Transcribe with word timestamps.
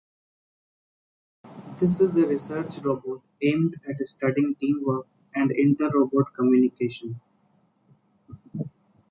This 1.79 1.99
is 2.01 2.15
a 2.17 2.25
research 2.25 2.79
robot, 2.79 3.21
aimed 3.43 3.75
at 3.87 4.07
studying 4.07 4.55
teamwork 4.59 5.05
and 5.35 5.51
inter-robot 5.51 6.33
communication. 6.33 7.21